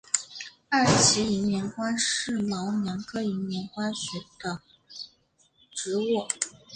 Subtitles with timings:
[0.67, 4.63] 二歧银莲花是毛茛科银莲花属的
[5.71, 6.27] 植物。